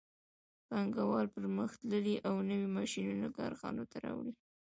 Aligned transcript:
پانګوال 0.67 1.25
پرمختللي 1.35 2.15
او 2.27 2.35
نوي 2.49 2.67
ماشینونه 2.77 3.27
کارخانو 3.37 3.83
ته 3.91 3.97
راوړي 4.05 4.33